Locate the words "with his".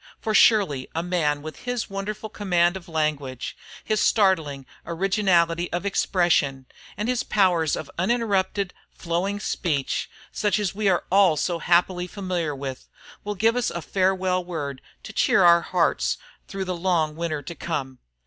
1.43-1.87